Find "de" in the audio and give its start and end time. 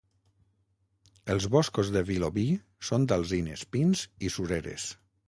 1.95-2.03